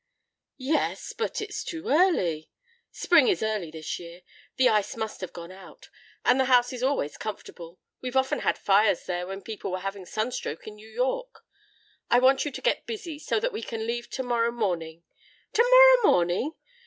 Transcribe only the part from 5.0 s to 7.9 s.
have gone out. And the house is always comfortable;